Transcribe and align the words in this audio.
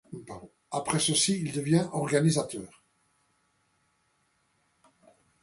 Après 0.71 0.97
ceci, 0.97 1.37
il 1.43 1.51
devient 1.51 1.87
organisateur. 1.91 2.83